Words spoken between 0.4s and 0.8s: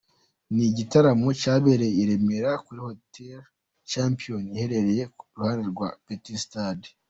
Ni